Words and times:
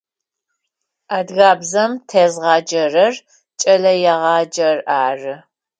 Адыгабзэм 1.17 1.91
тезгъаджэрэр 2.09 3.15
кӏэлэегъаджэр 3.59 4.77
ары. 5.03 5.35